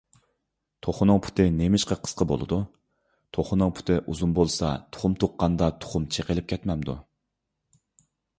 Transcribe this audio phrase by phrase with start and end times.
[0.85, 2.57] _توخۇنىڭ پۇتى نېمىشقا قىسقا بولىدۇ؟_
[3.39, 6.99] توخۇنىڭ پۇتى ئۇزۇن بولسا، تۇخۇم تۇغقاندا تۇخۇم چېقىلىپ كەتمەمدۇ؟